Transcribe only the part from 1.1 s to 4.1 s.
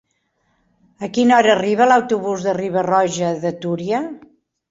quina hora arriba l'autobús de Riba-roja de Túria?